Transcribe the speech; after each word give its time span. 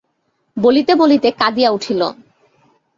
বলিতে 0.57 0.93
বলিতে 0.95 1.29
কাঁদিয়া 1.31 1.69
উঠিল। 1.71 2.01